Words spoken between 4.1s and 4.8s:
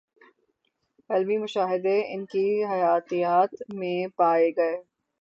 پائے گئے